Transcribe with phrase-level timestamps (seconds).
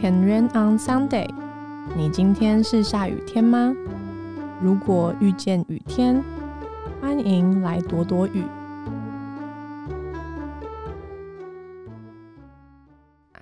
[0.00, 1.28] Can rain on Sunday？
[1.96, 3.74] 你今天是下雨天吗？
[4.62, 6.22] 如果遇见雨天，
[7.00, 8.42] 欢迎来躲躲雨。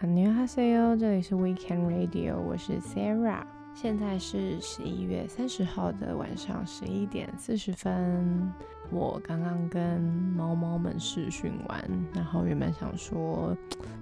[0.01, 3.43] 안녕하세요，这里是 Weekend Radio，我是 Sarah。
[3.75, 8.53] 现在是十一月三十号的晚上十一点四十分。
[8.92, 10.02] 我刚刚跟
[10.36, 13.56] 猫猫们试训完，然后原本想说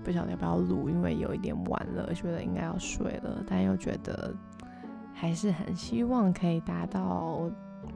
[0.03, 4.33] 不晓得要不要录，因为有一点晚了，觉得应该要睡了，但又觉得
[5.13, 7.49] 还是很希望可以达到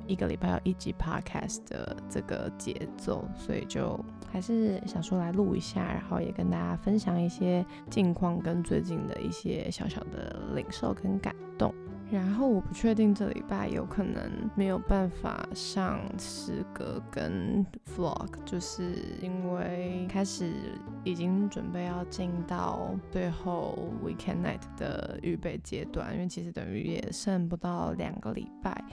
[0.06, 4.00] 一个礼拜要一集 podcast 的这个节奏，所以就
[4.32, 11.74] 还是想说来录一下，然后也跟大家分享一些近况跟最近的一些小小的领受跟感动。
[12.12, 14.22] 然后我不确定这礼拜有可能
[14.54, 17.66] 没有办法上诗歌跟
[17.96, 20.52] vlog，就是因为开始
[21.06, 28.84] 已经准备要进到最后 weekend night 的预备阶段，因为其实等于也剩不到两个礼拜。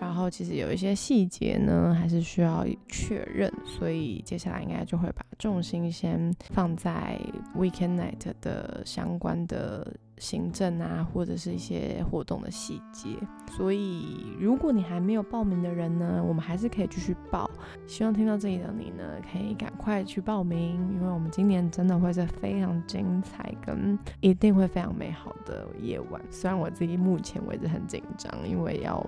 [0.00, 7.16] 然后其实有一些细节呢，还是需要确认，所以接下来应该就会把重心先放在
[7.56, 9.94] weekend night 的相关的。
[10.18, 13.16] 行政啊，或者是一些活动的细节，
[13.50, 17.50] 所以如果你还没有报名的人呢，我们还是可以继续报。
[17.86, 26.20] 希望听到这里的你呢，可以赶快去报名，因为我们今年真的会是非常精彩，跟一定会非常美好的夜晚。
[26.30, 29.04] 虽然我自己目前为止很紧张，因为要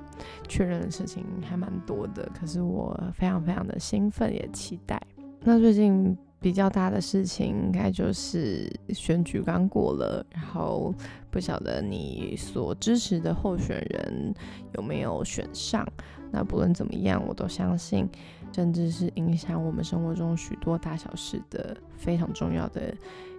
[0.48, 5.00] 确认的事情还蛮多的，可是我非常非常的兴奋，也期待。
[5.40, 6.16] 那最近。
[6.40, 10.94] 比较大的事情应该就是选举刚过了，然后
[11.30, 14.34] 不晓得你所支持的候选人
[14.74, 15.86] 有没有选上。
[16.30, 18.08] 那不论怎么样，我都相信，
[18.52, 22.94] 政治是影响我们生活中许多大小事的非常重要的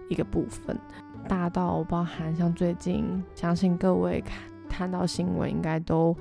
[0.08, 0.76] 一个部分，
[1.28, 4.38] 大到包含像最近，相信各位看
[4.68, 6.16] 看到新闻应该都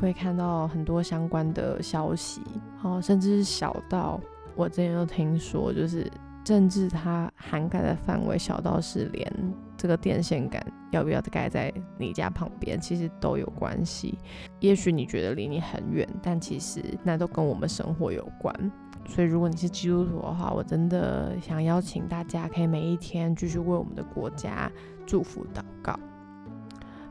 [0.00, 2.42] 会看到很多相关的消息，
[2.82, 4.20] 哦，甚至是小到
[4.60, 6.10] 我之前都听说就是。
[6.42, 10.60] 政治它涵盖的范围小到是连这个电线杆
[10.90, 14.18] 要不要盖在你家旁边，其实都有关系。
[14.58, 18.72] 也许你觉得离你很远，但其实那都跟我们生活有关。
[19.06, 24.72] 所以如果你是基督徒的话，我真的想邀请大家，可以每一天继续为我们的国家
[25.06, 25.94] 祝福祷告。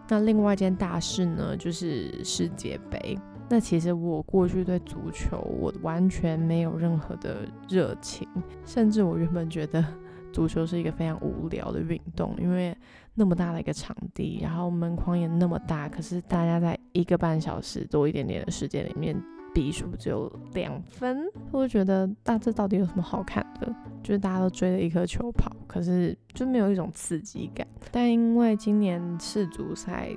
[0.08, 3.16] 那另外一件大事呢，就是世界杯。
[3.50, 8.28] 那其实我过去对足球，我完全没有任何的热情，
[8.64, 9.84] 甚至我原本觉得
[10.32, 12.78] 足球是一个非常无聊的运动，因为
[13.16, 19.20] 那么大的一个场地，然后门框也那么大，可是大家在一个半小时多一点点的时间里面，
[19.52, 23.76] 比数只有两分，我就觉得大这到底有什么好看的？
[24.04, 27.68] 就是大家都追着一颗球跑，可是就没有一种刺激感。
[27.92, 30.16] 但因为今年世足赛。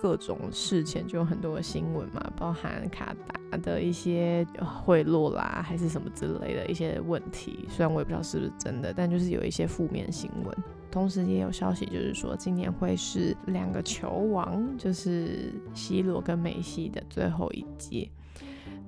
[0.00, 4.46] 各种事前就有很多的新闻嘛，包含卡达的一些
[4.84, 7.66] 贿赂啦，还是什么之类的一些问题。
[7.68, 10.56] 虽然我也不知道是不是真的，但就是有一些负面新闻。
[10.90, 18.10] 同时也有消息，就是说今年会是两个球王，就是 C 罗跟梅西的最后一届。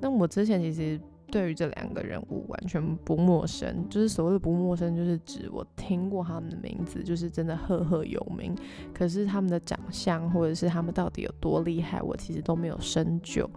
[0.01, 0.99] 那我之前其实。
[1.33, 8.55] 对于这两个人物完全不陌生，就是所谓的不陌生，就是指我听过他们的名字，就是真的赫赫有名。
[8.93, 13.49] 可是他们的长相或者是他们到底有多厉害，我其实都没有深究。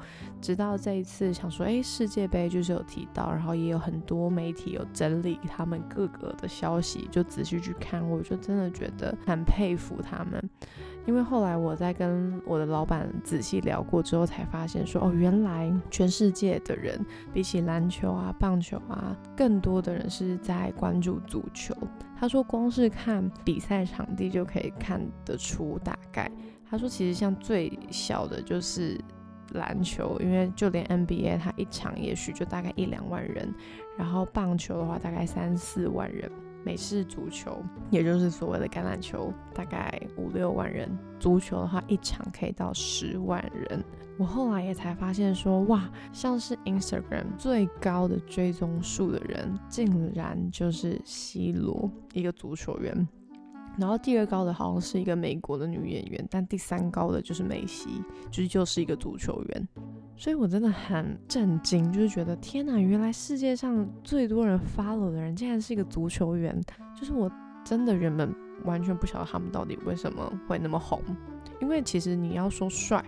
[0.42, 10.50] 直到这一次想说，哎，世界杯就是有提到，然后也有很多媒体有整理他们各个的消息，就仔细去看，我就真的觉得很佩服他们。
[11.06, 17.00] 因为后来我在跟我的老板仔细聊过之后，才发现说，哦，原来全世界的人
[17.32, 21.76] 比起篮球啊、棒球啊，更多的人是在关注足球。
[22.20, 26.32] 他说，光是看比赛场地就可以看得出大概。
[26.70, 29.00] 他说，其实像最小的就是
[29.52, 33.54] 篮球，因为就连 NBA 它一场也许就大概一两万人，
[33.96, 36.32] 然后棒球的话大概三四万人。
[36.66, 37.62] 美式足球，
[37.92, 43.84] 也就是所谓的橄榄球，大概五六万人；足球的话，一场可以到十万人。
[44.18, 53.08] 我后来也才发现说，哇，像是 Instagram 最高的追踪数的人，竟然就是 C 罗，一个足球员。
[53.78, 58.02] 然后第二高的好像是一个美国的女演员，但第三高的就是梅西，
[58.32, 59.68] 就是就是一个足球员。
[60.18, 66.58] 所以我真的很震惊，就是觉得天哪，原来世界上最多人 follow 的人竟然是一个足球员。
[66.98, 67.30] 就是我
[67.66, 68.34] 真的原本
[68.64, 71.02] 完全不晓得他们到底为什么会那么红，
[71.60, 73.04] 因为其实你要说帅，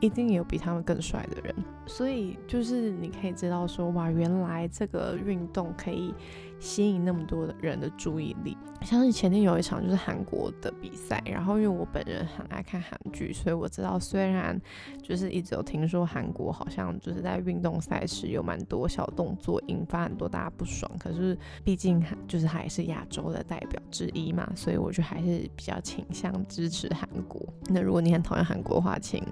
[0.00, 1.54] 一定有比他们更帅的人。
[1.86, 6.12] 所以就是你可以知道说，哇，原来这个运动可以。
[6.60, 8.56] 吸引那么多的人的注意力。
[8.82, 14.58] 像是前天有一场就是韩国的比赛，然后因为我本人很爱看韩剧，所以我知道虽然
[15.02, 27.42] 就是一直有听说韩国好像就是在运动赛事有蛮多小动作，引发很多大家不爽，可是毕竟就是还是亚洲的代表之一嘛，所以我就还是比较倾向支持韩国。
[27.68, 29.22] 那如果你很讨厌韩国的话，请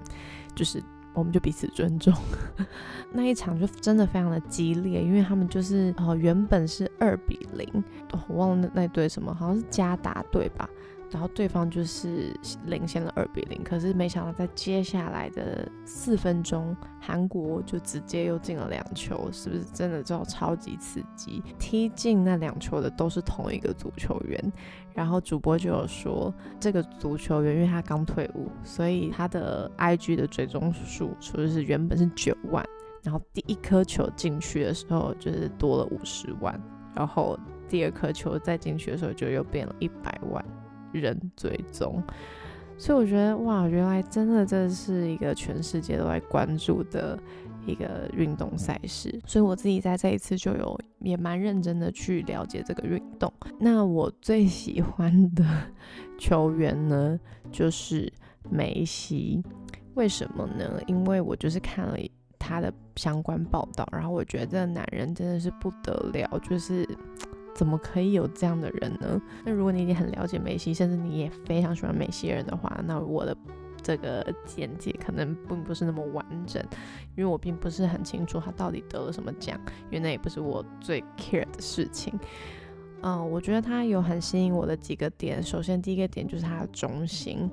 [0.55, 0.83] 就是。
[1.13, 2.13] 我们就彼此尊重。
[3.11, 7.83] 那一场就真的非常的激烈，因为他们就是哦，原本是二比零，
[8.27, 10.69] 我忘了那那队什么，好像是加达队吧。
[11.11, 12.31] 然后对方就是
[12.65, 21.41] 领先了二比零，可是没想到在接下来的四分钟，韩国就直接又进了两球，是不是真的就超级刺激？
[21.57, 24.53] 踢进那两球的都是同一个足球员，
[24.93, 32.63] 然后主播就有说，这个足球员因为他刚退伍，所以他的 IG 的追踪数说是原本是九万，
[33.01, 36.61] 然后第一颗球进去的时候就是多了五十万，
[36.93, 37.35] 然后
[37.67, 40.45] 第二颗球再进去的时候就又变了一百万。
[40.93, 42.01] 人追踪，
[42.77, 47.19] 所以我觉得哇，原来真的这是一个全世界都在关注的
[47.65, 49.19] 一个运动赛事。
[49.25, 53.31] 所以我自己在这一次就有也蛮认真的去了解这个运动。
[53.59, 55.45] 那我最喜欢的
[56.17, 57.19] 球员呢，
[57.51, 58.11] 就是
[58.49, 59.43] 梅西。
[59.95, 60.81] 为什么呢？
[60.87, 61.97] 因为我就是看了
[62.37, 66.87] 他的相关报道，然后我觉得这个男人真的是不得了，就是。
[67.53, 69.21] 怎么可以有这样的人呢？
[69.45, 73.35] 那如果你已经很了解梅西，甚至你也非常喜欢梅西人的话，那我的
[73.81, 76.61] 这个简介可能并不是那么完整，
[77.15, 82.13] 因为我并不是很清楚他到底得了什么奖，因为那也不是我最 care 的事情。
[83.01, 85.41] 嗯，我觉得他有很吸引我的几个点。
[85.41, 87.49] 首先，第一个点就是他的中心。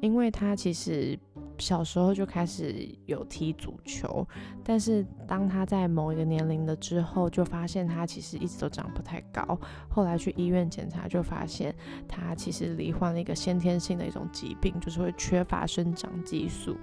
[0.00, 1.18] 因为他其实
[1.58, 4.26] 小时候就开始有踢足球，
[4.64, 9.58] 但是当他在某一个年龄了之后，就发现他其实一直都长不太高。
[9.88, 11.74] 后来去医院检查，就发现
[12.08, 16.76] 他其实罹患了一个先天性的一种疾病，就是会缺乏生长激素。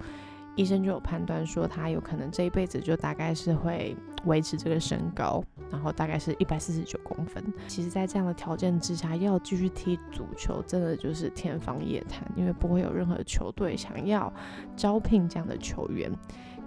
[0.58, 5.40] 医生就有判断说，他有可能这一辈子就大概是会维持这个身高，
[5.70, 7.44] 然后大概是一百四十九公分。
[7.68, 14.32] 其实，在这样的条件之下，要继续踢足球，真的就是天方夜谭，因为不会有任何球队想要
[14.76, 16.10] 招聘这样的球员。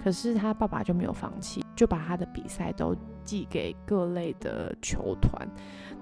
[0.03, 5.48] 可是他爸爸就没有放弃，就把他的比赛都寄给各类的球团。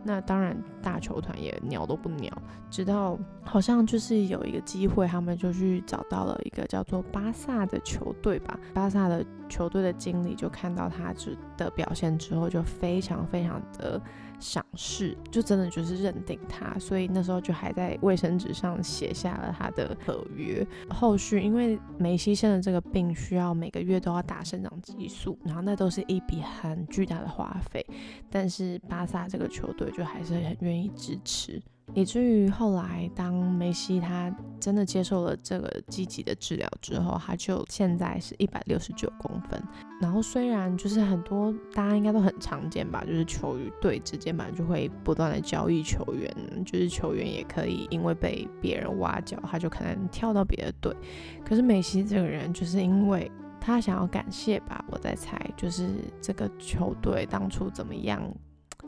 [0.04, 2.32] 那当然，大球团也鸟都不鸟，
[2.70, 8.58] 直到好像就是有一个机会，他们就去找到了一个叫做巴萨的球队吧。
[8.74, 11.14] 巴萨的球队的经理就看到他
[11.58, 14.02] 的表现之后，就非常非常的。
[14.40, 20.66] 赏识就真的就是认定他，所以那时候就还在卫生纸上写下了他的合约。
[20.90, 27.86] 后续因为梅西生的这个病需要每个月都要打生长激素，然后那都是一笔很巨大的花费，
[28.30, 31.62] 但是巴萨这个球队就还是很愿意支持。
[31.94, 39.62] 以至于后来，当梅西他真的接受了这个积极的治疗之后，他就现在是一百六十九公分。
[40.00, 46.32] 然后虽然就是很多大家应该都很常见吧，就是球队之间嘛就会不断的交易球员，
[46.66, 50.96] 就是球员也可以因为被别人挖角，他就可能跳到别的队。
[51.44, 55.90] 可是梅西这个人就是因为他想要感谢吧，我在猜，就是
[56.22, 58.22] 这个球队当初怎么样。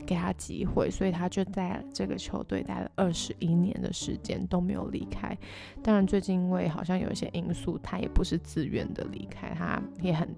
[0.06, 5.36] 给他机会，所以他就在这个球队待了二十一年的时间都没有离开。
[5.82, 10.28] 当然，最近因为好像有一些因素，他也不是自愿的离开，他也很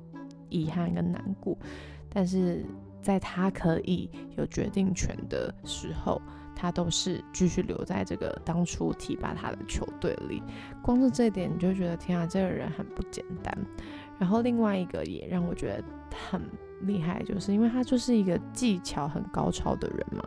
[0.49, 1.57] 遗憾跟难过。
[2.09, 2.65] 但是
[3.03, 6.21] 在他可以有决定权的时候，
[6.55, 10.43] 他都是继续留在这个当初提拔他的球队里。
[10.83, 13.57] 光是这一点，你就觉得天啊，这个人很不简单。
[14.19, 15.85] 然后另外一个也让我觉得
[16.31, 16.41] 很。
[16.85, 20.23] 厉害，就是因为他就是一个技巧很高超的人嘛。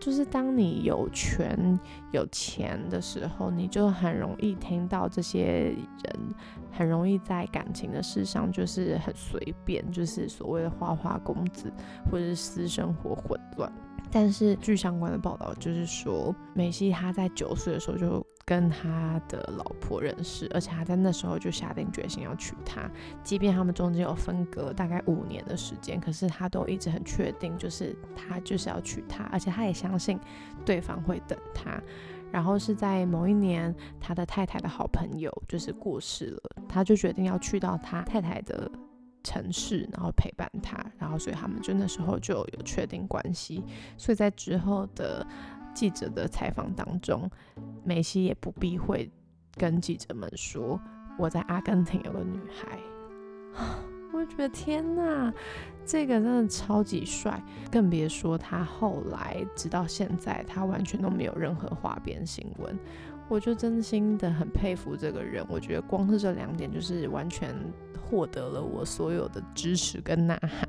[0.00, 1.78] 就是当你有权
[2.12, 6.34] 有钱的时候，你就很容易听到这些人
[6.70, 11.72] 很容易在感情的事上就是很随便，就是所谓的花花公子，
[12.10, 13.72] 或者是私生活混乱。
[14.10, 18.24] 但是据相关的报道，就是说梅西他在九岁的时候就。
[18.46, 22.90] 跟他的老婆认识，而且他在那时候就下定决心要娶她。
[23.22, 30.20] 即便他们中间有分隔大概五年的时间，可是他都一直很确定，就是他就是要娶她，而且他也相信
[30.64, 31.82] 对方会等他。
[32.30, 38.70] 然后是在某一年，他的太太的好朋友就是过世了，他就决定要去到他太太的
[39.22, 40.84] 城市，然后陪伴他。
[40.98, 43.64] 然后所以他们就那时候就有确定关系。
[43.96, 45.26] 所以在之后的。
[45.74, 47.28] 记者的采访当中，
[47.84, 49.10] 梅西也不避讳
[49.56, 50.80] 跟记者们说
[51.18, 52.78] ：“我在阿根廷有个女孩。
[54.14, 55.34] ”我觉得天哪，
[55.84, 62.78] 这个真的超级帅，更别说他后来直到现在，他完全都没有任何花边新闻。
[63.28, 67.52] 我就真心的很佩服这个人，我觉得光是这两点就是完全
[68.00, 70.68] 获得了我所有的支持跟呐喊。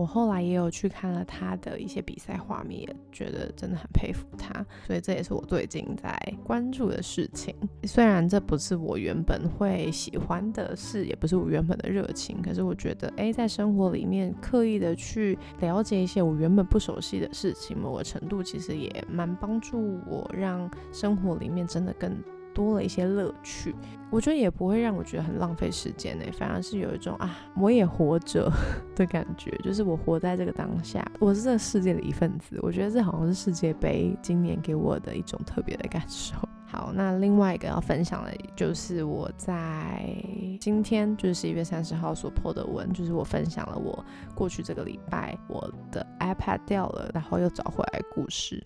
[0.00, 7.54] 我后来也有去看了他的一些比赛画面，也觉得真的很佩服他，所以这也是我最近在关注的事情。
[7.84, 22.16] 虽然这不是我原本会喜欢的事，也不是我原本的热情，可是我觉得，哎，在生活里面刻意的去了解一些我原本不熟悉的事情，某个程度其实也蛮帮助我，让生活里面真的更。
[22.60, 23.74] 多了一些乐趣，
[24.10, 28.52] 我觉得也不会让我觉得很浪费时间呢，反而是有一种啊，我也活着
[28.94, 32.58] 的感觉，就是我活在这个当下，我是这个世界的一份子。
[32.60, 36.34] 我觉得这好像是世界杯今年给我的一种特别的感受。
[36.66, 40.14] 好，那另外一个要分享的，就是我在
[40.60, 44.04] 今天，就是十一月三十号所破的文，就是我分享了我
[44.36, 48.62] 过去这个礼拜我的 iPad 掉了，然后又找回来故事。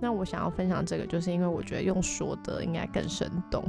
[0.00, 3.62] 那我想要分享这个，就是因为我觉得用说的应该更生动，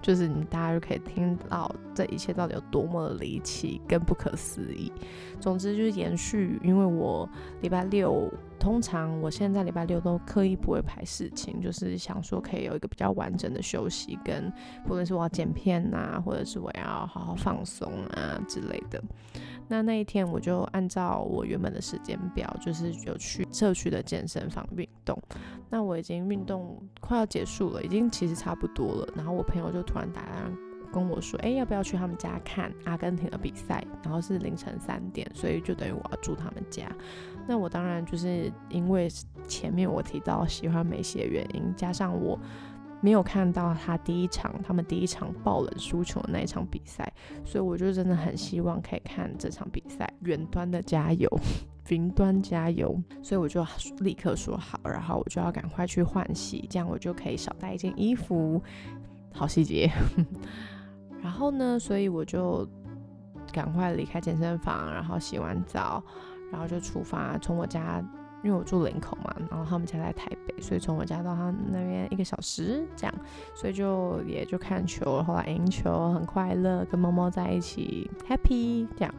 [0.00, 4.92] 就是你大家就可以听到这一切到底有多么的离奇跟不可思议。
[5.40, 7.28] 总之就是延续，因为我
[7.60, 14.52] 礼拜六通常我现在礼拜六都刻意不会排事情，就是想说可以有一个比较完整的休息，跟
[14.86, 19.02] 不论是我要剪片呐，或者是我要好好放松啊之类的。
[19.68, 25.18] 那那一天我就按照我原本的时间表，就是有去社区的健身房运动。
[25.70, 29.08] 那我已经运动快要结束了，已经其实差不多了。
[29.16, 30.42] 然后我朋友就突然打来
[30.92, 36.86] 跟我说：“哎，要不要去他们家看阿根廷的比赛？”然后是凌晨三点，所以就等于我要住他们家。
[37.48, 39.08] 那我当然就是因为
[39.48, 42.38] 前面我提到喜欢梅西的原因，加上我。
[43.02, 47.12] 没有看到他第一场，他们第一场爆冷输球的那一场比赛，
[47.44, 50.08] 所以我就真的很希望可以看这场比赛。
[50.20, 51.28] 远端的加油，
[51.88, 53.66] 云端加油，所以我就
[53.98, 58.62] 立刻说好，然后我就要赶快去换洗，这样我就可以少带一件衣服。
[59.34, 59.90] 好细节。
[61.20, 62.64] 然后呢，所以我就
[63.52, 66.02] 赶快离开健身房，然后洗完澡，
[66.52, 68.00] 然后就出发，从我家。
[68.42, 73.14] 因为我住林口嘛，然后他们家在台北，所以从我家到他那边一个小时这样，
[73.54, 79.14] 所以就也就看球，后来赢球很快乐，跟猫猫在一起 happy 这样，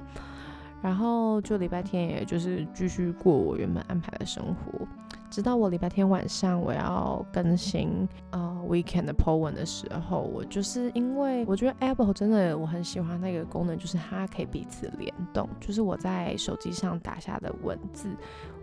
[0.82, 4.86] 然后就礼拜天也就是继续过我原本安排的生活。
[5.34, 18.16] 直到我礼拜天晚上我要更新呃 weekend 的 po 文的时候，我就是因为我觉得 Apple 真的我很喜欢那个功能，就是它可以彼此联动，就是我在手机上打下的文字，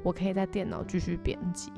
[0.05, 1.73] 我可以在电脑继续编辑。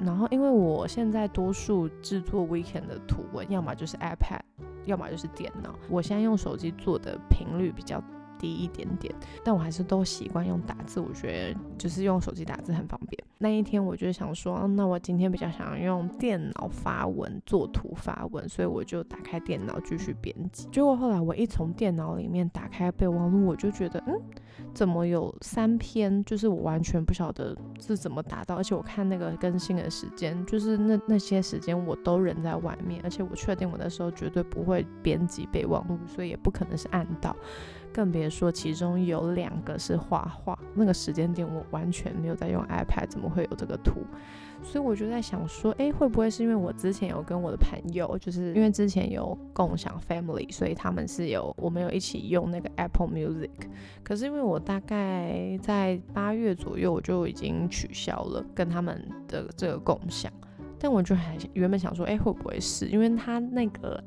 [0.00, 4.40] 然后因为我现在多数制作 weekend 的图文，要么就是 iPad，
[4.86, 5.74] 要么就是电脑。
[5.90, 8.02] 我现在用手机做的频率比较。
[8.38, 9.14] 低一点点，
[9.44, 13.22] 但我还是都习惯用打字，我觉得就是用手机打字很方便。
[13.40, 20.66] 那一天我就想说，那我今天比较想要用电脑发文、做图发文，所以我就打开电脑继续编辑。
[20.72, 24.20] 结果后来我一从电脑里面打开备忘录，我就觉得，嗯，
[24.74, 26.24] 怎么有三篇？
[26.24, 37.36] 就是我完全不晓得是怎么达到，而且我看那个更新的时间，就是那那些时间我都人在外面，而且我确定我那时候绝对不会编辑备忘录，所以也不可能是按到。
[37.92, 44.02] 更别说其中有两个是画画，那个时间点我完全没有在用 iPad，怎么会有这个图？
[44.62, 53.50] 所以我就在想说，哎，会不会是因为我之前有跟我的朋友，就是因为之前有共享 Family，所以他们是有我们有一起用那个 Apple Music。
[54.02, 60.32] 可是因为我大概在八月左右我就已经取消了跟他们的这个共享，
[60.78, 64.02] 但我就还原本想说，哎，会不会是因为他那个。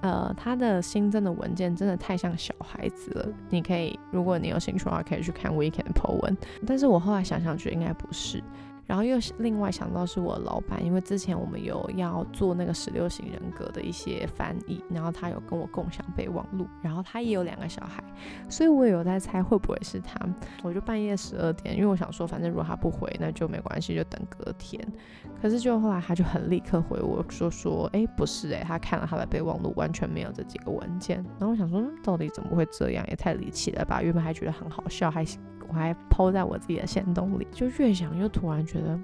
[0.00, 3.28] 呃，它的新增的文件真的太像小孩子了。
[3.48, 6.36] 你可以，如果你有兴趣的话，可以去看 Weekend 的 po 文。
[6.66, 8.42] 但是我后来想想，觉得应该不是。
[8.86, 18.02] 然后又是另外想到是我老板，因为之前我们有要做那个十六型人格的一些翻译，然后他有跟我共享备忘录，然后他也有两个小孩，
[18.48, 20.14] 所以我也有在猜会不会是他。
[20.62, 24.80] 我就半夜十二点，因为我想说，反正如果他不回，那就没关系，就等隔天。
[25.40, 31.16] 可是就后来他就很立刻回我说说，哎，不是哎，他看了他的备忘录，完全没有这几个文件。
[31.38, 33.04] 然后我想说，到底怎么会这样？
[33.08, 34.02] 也太离奇了吧！
[34.02, 35.24] 原本还觉得很好笑，还。
[35.68, 38.98] 我还抛在我自己的线洞里，就越想又突然觉得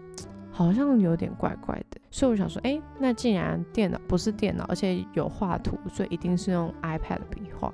[0.50, 7.73] 好像有点怪怪的，所以我想说，哎，那既然电脑不是电脑，而且有画图，所以一定是用 iPad 笔画，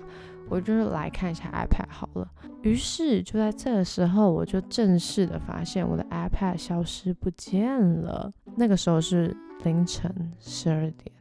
[0.49, 2.29] 我就来看一下 iPad 好了。
[2.63, 8.31] 于是就在这个时候，我就正式的发现我的 iPad 消失不见了。
[8.57, 11.13] 那个时候是凌晨十二点。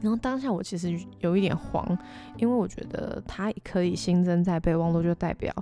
[0.00, 1.86] 然后当下我其实有一点慌，
[2.38, 5.54] 因为我觉得它可以新增在备忘录，就代表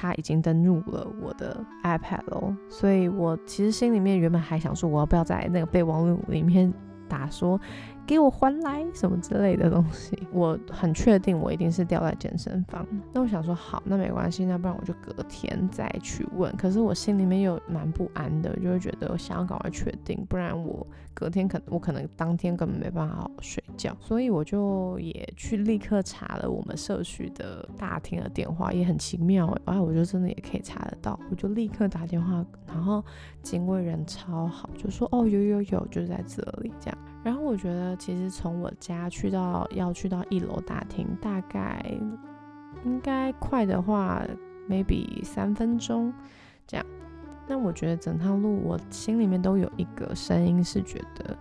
[0.00, 6.72] 他已经登录了我的 iPad 喽，所以我其实心里面原本还想说，我要不要在那个备忘录里面
[7.08, 7.60] 打说。
[8.08, 12.86] 给我还来什么之类的东西， 我很确定我一定是掉在健身房。
[13.12, 16.50] 那我想说好，那没关系，那不然我就隔天再去问。
[16.56, 23.94] 可是我心里面又蛮不安的，就会觉得我想要赶快确定，不然我隔天可能我可能当天根本没办法好好睡觉。
[24.00, 33.04] 所以我就也去立刻查了我们社区的大厅的电话，也很奇妙哎，我就真的也可以查得到，我就立刻打电话，然后
[33.42, 36.98] 警卫人超好，就说哦有有有，就在这里这样。
[37.28, 41.84] 然后我觉得，其实从我家去到要去到一楼大厅，大概
[42.86, 44.24] 应该快的话
[44.66, 46.10] ，maybe 三分钟
[46.66, 46.86] 这样。
[47.46, 51.36] 那我觉得整趟路，我心里面都有一个声音，是觉得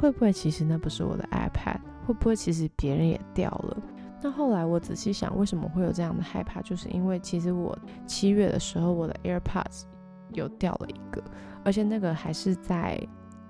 [0.00, 3.76] 会不会其实那不是我的 iPad，会不会其实别人也掉了？
[4.20, 6.60] 那后来我仔细想，为什么会有这样的害怕？
[6.62, 7.78] 就是因为其实我
[8.08, 9.84] 七月的时候，我的 AirPods
[10.32, 11.22] 有掉了一个，
[11.64, 13.00] 而且那个还是在。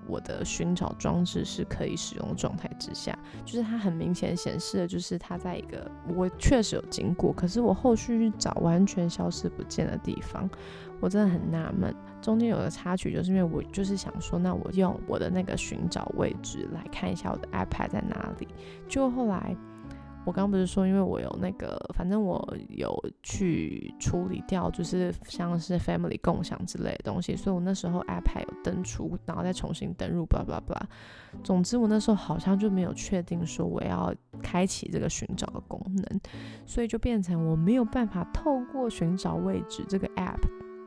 [0.09, 10.49] 我的寻找装置是可以使用状态之下，就是它很明显显示的，就是它在一个我确实有经过，可是我后续去找完全消失不见的地方，
[10.99, 11.95] 我真的很纳闷。
[12.21, 18.47] 中间有个插曲，就是因为我就是想说，那我用我的那个寻找位置来看一下我的 iPad 在哪里，
[18.87, 19.55] 就后来。
[20.25, 30.87] 我刚不是说，因为我有那个，反正我有去处理掉，就是像是 family 共享之类的东西，所以我那时候 iPad 有登出，然后再重新登入，巴拉巴拉。
[31.43, 36.21] 总之，我那时候好像就没有确定说我要开启这个寻找的功能，
[36.65, 40.39] 所以就变成我没有办法透过寻找位置这个 app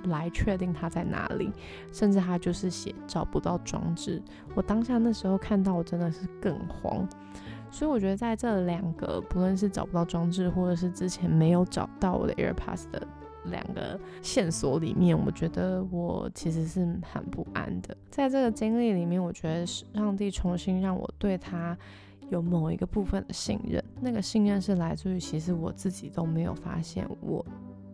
[0.05, 1.51] 来确定它在哪里，
[1.93, 4.23] 甚至它就是写找不到装置。
[4.55, 7.09] 我当下那时候看到，我真的是更慌。
[7.73, 13.05] 所以我觉得在这两个，不论是找不到装置，或者是之前没有找到我的 AirPods 的
[13.47, 17.97] 两个线索里面，我觉得我其实是很不安的。
[18.11, 21.76] 在这个经历里面，我觉得是上帝重新让我对他
[22.29, 23.83] 有某一个部分的信任。
[24.00, 27.45] 那个信任是来自于，其实我自己都没有发现我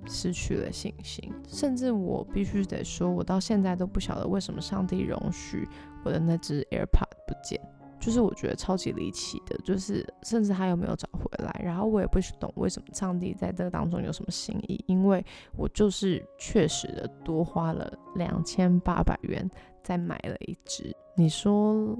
[0.07, 5.69] 失去了信心，甚至我必须得说，我到现在都不晓得为什么上帝容许
[6.05, 7.61] 我的那只 AirPod 不见。
[8.01, 15.25] 就是我觉得超级离奇的，就是甚至他有没有找回来，然后我也不懂为什么上帝在这个当中有什么心意，因为
[15.57, 19.49] 我就是确实的多花了两千八百元
[19.83, 20.95] 再买了一只。
[21.17, 21.97] 你说，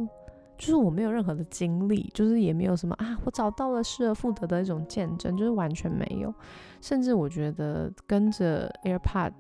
[0.57, 6.33] 就是我没有任何的经历，就是也没有什么啊，我找到了失而复得的一种见证，就是完全没有，
[6.81, 9.33] 甚至我觉得跟着 AirPod。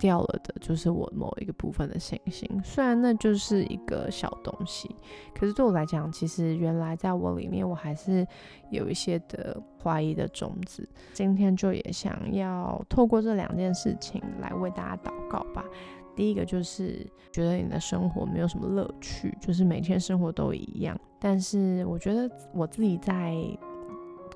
[0.00, 4.96] 掉了的就是我某一个部分的信心，虽然那就是一个小东西，
[5.34, 8.26] 可是对我来讲，其实原来在我里面，我还是
[8.70, 10.88] 有一些的怀疑的种子。
[11.12, 15.64] 今天就也想要透过这两件事情来为大家祷告吧。
[16.16, 20.98] 第一个就是觉得你的生活没有什么乐趣，就是每天生活都一样。
[21.18, 23.36] 但是我觉得我自己在。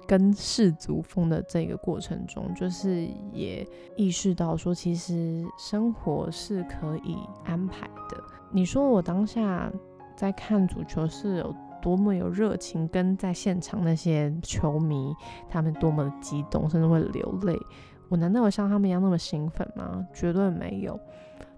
[0.07, 8.23] 跟氏族风的这个过程中，就是也意识到说，其实生活是可以安排的。
[8.51, 9.73] 你说我当下
[10.17, 15.15] 在看足球是有多么有热情，跟在现场那些球迷
[15.49, 17.59] 他们多么的激动，甚至会流泪，
[18.09, 20.07] 我难道有像他们一样那么兴奋吗？
[20.15, 20.99] 绝对没有。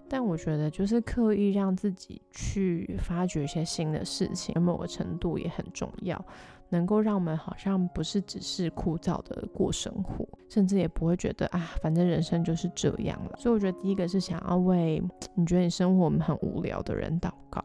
[0.09, 6.23] 但我觉得，就是刻意让自己去发掘一些新的事情，某个程度也很重要。
[6.69, 13.37] 能够让我们好像不是只是枯燥的过生活，甚至也不会觉得啊，反正人生就是这样了。
[13.37, 15.01] 所以我觉得第一个是想要为
[15.33, 17.61] 你觉得你生活很无聊的人祷告；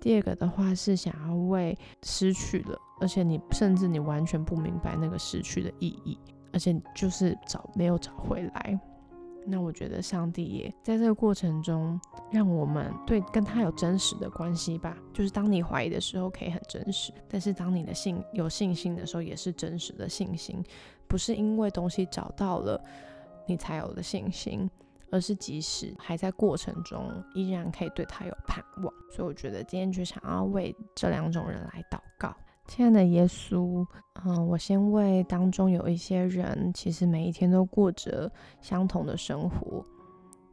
[0.00, 6.18] 第二个的话是想要为失去了，而且你甚至你完全不明白那个失去的意义，
[6.52, 8.78] 而且就是找没有找回来。
[9.48, 12.00] 那我觉得上帝也在这个过程中，
[12.32, 14.96] 让我们对跟他有真实的关系吧。
[15.12, 20.62] 就是当你怀疑的时候，可以很真实；但是当你的信有信心的时候，也是真实的信心。
[21.06, 22.82] 不是因为东西找到了，
[23.46, 24.68] 你才有的信心，
[25.10, 28.92] 而是即使还在过程中，依然可以对他有盼望。
[29.12, 32.34] 所以我觉得今天就想要为这两种人来祷告。
[32.68, 33.86] 亲爱的耶稣，
[34.24, 39.84] 嗯，我先为当中有一些人，其实每一天都过着相同的生活，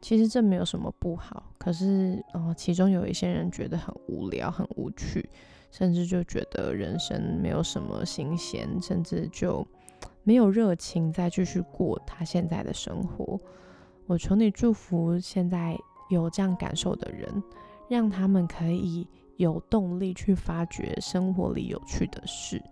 [0.00, 1.50] 其实这没有什么不好。
[1.58, 5.28] 可是，哦，其中有一些人觉得很无聊、很无趣，
[5.70, 9.66] 甚至就觉得人生没有什么新鲜，甚至就
[10.22, 13.38] 没有热情再继续过他现在的生活。
[14.06, 15.76] 我求你祝福现在
[16.10, 17.42] 有这样感受的人，
[17.88, 19.06] 让他们可以。
[19.36, 22.62] 有动力去发掘生活里有趣的事，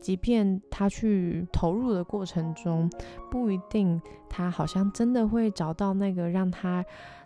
[0.00, 2.88] 即便他去投入的过程中，
[3.30, 6.84] 不一定他好像真的会找到那个让他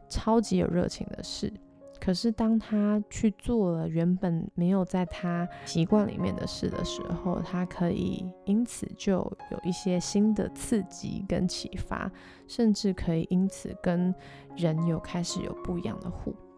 [0.09, 1.53] 超级有热情的事。
[2.01, 9.17] 可是当他去做了原本没有在他习惯里面的事的时候，他可以因此就
[9.51, 12.11] 有一些新的刺激跟启发，
[12.49, 14.15] 甚至可以因此跟
[14.57, 16.50] 人有开始有不一样的互动。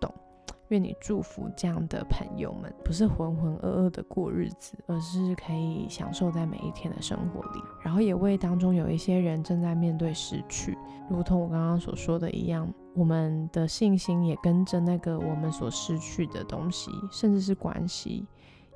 [0.72, 7.62] 愿你祝福这样的朋友们，不是浑浑噩噩的过日子，而是可以享受在每一天的生活里。
[7.82, 10.76] 然后也为当中有一些人正在面对失去，
[11.11, 18.26] 如同我刚刚所说的一样，我们的信心也跟着那个我们所失去的东西，甚至是关系，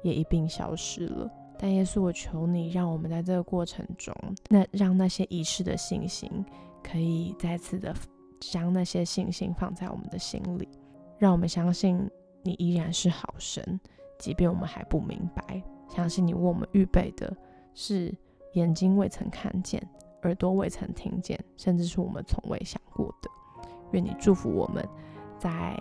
[0.02, 1.30] 也一并消失了。
[1.58, 4.14] 但耶稣，我求你，让我们在这个过程中，
[4.50, 6.30] 那让那些遗失的信心，
[6.82, 7.94] 可以再次的
[8.38, 10.68] 将那些信心放在我们的心里。
[11.18, 12.10] 让我们相信
[12.42, 13.80] 你依然是好神，
[14.18, 15.62] 即便我们还不明白。
[15.88, 17.34] 相信你为我们预备的
[17.74, 18.14] 是
[18.54, 19.80] 眼睛未曾看见、
[20.22, 23.30] 耳朵未曾听见，甚至是我们从未想过的。
[23.92, 24.86] 愿你祝福我们，
[25.38, 25.78] 在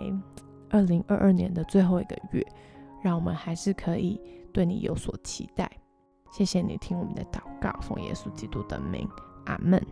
[0.70, 2.46] 二零二二年的最后一个月，
[3.02, 4.20] 让我们还是可以
[4.52, 5.70] 对你有所期待。
[6.32, 9.08] 谢谢你听我们的祷告，奉耶稣基督的名，
[9.46, 9.84] 阿门。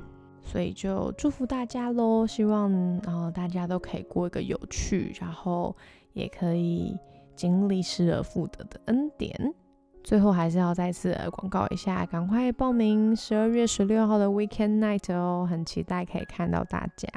[0.45, 2.71] 所以就祝福大家喽，希望
[3.03, 5.75] 然后大家都可以过一个有趣，然后
[6.13, 6.97] 也可以
[7.35, 9.35] 经历失而复得的恩典。
[10.03, 17.09] 最后还是要再次广告一下，赶快报名十二月十六号的 Weekend Night 哦，很期待可以看到大家。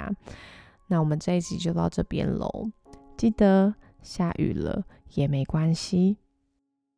[0.88, 2.50] 那我们这一集就到这边喽，
[3.18, 4.86] 记得下雨了
[5.16, 6.18] 也没关系。